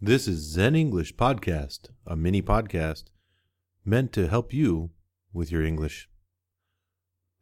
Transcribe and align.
This 0.00 0.28
is 0.28 0.38
Zen 0.38 0.76
English 0.76 1.16
Podcast, 1.16 1.88
a 2.06 2.14
mini 2.14 2.40
podcast 2.40 3.06
meant 3.84 4.12
to 4.12 4.28
help 4.28 4.54
you 4.54 4.90
with 5.32 5.50
your 5.50 5.64
English. 5.64 6.08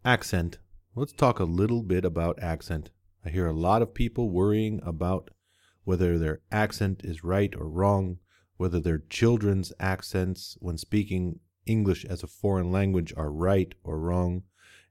Accent. 0.06 0.56
Let's 0.95 1.13
talk 1.13 1.38
a 1.38 1.45
little 1.45 1.83
bit 1.83 2.03
about 2.06 2.42
accent. 2.42 2.88
I 3.22 3.29
hear 3.29 3.47
a 3.47 3.53
lot 3.53 3.83
of 3.83 3.92
people 3.92 4.31
worrying 4.31 4.81
about 4.83 5.29
whether 5.85 6.19
their 6.19 6.40
accent 6.51 7.03
is 7.04 7.22
right 7.22 7.54
or 7.54 7.69
wrong, 7.69 8.21
whether 8.57 8.81
their 8.81 9.03
children's 9.11 9.75
accents 9.79 10.57
when 10.59 10.79
speaking 10.79 11.41
English 11.67 12.07
as 12.07 12.23
a 12.23 12.27
foreign 12.27 12.73
language 12.73 13.13
are 13.19 13.31
right 13.31 13.75
or 13.85 14.01
wrong, 14.01 14.45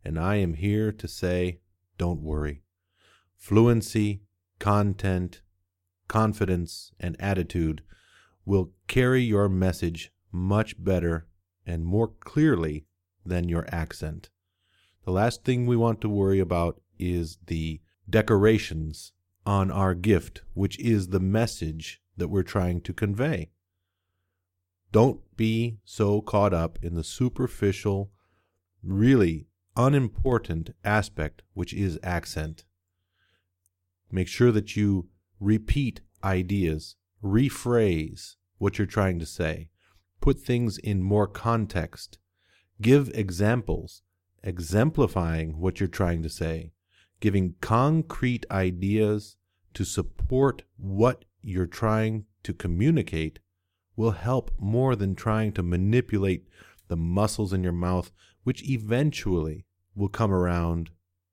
and 0.04 0.20
I 0.20 0.36
am 0.36 0.54
here 0.54 0.92
to 0.92 1.08
say 1.08 1.62
don't 1.98 2.22
worry. 2.22 2.62
Fluency, 3.36 4.22
content, 4.60 5.42
confidence, 6.08 6.92
and 7.00 7.16
attitude 7.20 7.82
will 8.46 8.72
carry 8.88 9.22
your 9.22 9.50
message 9.50 10.12
much 10.32 10.82
better 10.84 11.28
and 11.66 11.86
more 11.86 12.08
clearly 12.08 12.86
than 13.26 13.50
your 13.50 13.66
accent. 13.70 14.30
The 15.06 15.12
last 15.12 15.44
thing 15.44 15.66
we 15.66 15.76
want 15.76 16.02
to 16.02 16.10
worry 16.10 16.40
about 16.40 16.82
is 17.00 17.38
the 17.48 17.82
decorations 18.10 19.14
on 19.46 19.72
our 19.72 19.94
gift, 19.94 20.42
which 20.54 20.80
is 20.80 21.10
the 21.10 21.20
message 21.20 22.02
that 22.18 22.30
we're 22.30 22.44
trying 22.44 22.82
to 22.82 22.94
convey. 22.94 23.52
Don't 24.92 25.20
be 25.36 25.78
so 25.84 26.22
caught 26.22 26.54
up 26.54 26.80
in 26.82 26.96
the 26.96 27.04
superficial, 27.04 28.12
really 28.82 29.48
unimportant 29.76 30.74
aspect, 30.84 31.42
which 31.54 31.74
is 31.74 32.00
accent. 32.02 32.64
Make 34.12 34.28
sure 34.28 34.52
that 34.52 34.76
you 34.76 35.10
repeat 35.40 36.02
ideas, 36.24 36.96
rephrase 37.24 38.36
what 38.58 38.78
you're 38.78 38.88
trying 38.88 39.20
to 39.20 39.26
say, 39.26 39.70
put 40.22 40.40
things 40.40 40.78
in 40.78 41.04
more 41.04 41.28
context, 41.28 42.18
give 42.82 43.10
examples, 43.14 44.02
exemplifying 44.44 45.60
what 45.60 45.80
you're 45.80 45.88
trying 45.88 46.24
to 46.24 46.30
say, 46.30 46.72
giving 47.20 47.56
concrete 47.62 48.46
ideas 48.50 49.38
to 49.74 49.84
support 49.84 50.64
what 50.78 51.26
you're 51.42 51.68
trying 51.68 52.26
to 52.44 52.54
communicate 52.54 53.40
will 53.96 54.12
help 54.12 54.52
more 54.60 54.96
than 54.96 55.16
trying 55.16 55.52
to 55.54 55.64
manipulate 55.64 56.48
the 56.88 56.98
muscles 56.98 57.54
in 57.54 57.64
your 57.64 57.74
mouth, 57.74 58.12
which 58.44 58.68
eventually 58.70 59.66
will 59.96 60.10
come 60.10 60.32
around 60.32 60.90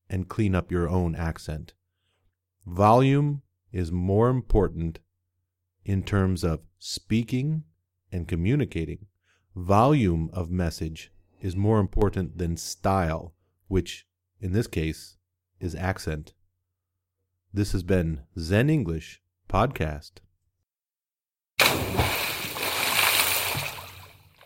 and 0.08 0.28
clean 0.28 0.54
up 0.54 0.70
your 0.70 0.88
own 0.88 1.14
accent. 1.14 1.74
Volume 2.66 3.42
is 3.72 3.90
more 3.90 4.28
important 4.28 4.98
in 5.84 6.02
terms 6.02 6.44
of 6.44 6.60
speaking 6.78 7.64
and 8.10 8.28
communicating. 8.28 9.06
Volume 9.56 10.30
of 10.32 10.50
message 10.50 11.10
is 11.40 11.56
more 11.56 11.80
important 11.80 12.38
than 12.38 12.56
style, 12.56 13.34
which 13.68 14.06
in 14.40 14.52
this 14.52 14.66
case 14.66 15.16
is 15.60 15.74
accent. 15.74 16.34
This 17.52 17.72
has 17.72 17.82
been 17.82 18.22
Zen 18.38 18.70
English 18.70 19.20
Podcast. 19.48 20.20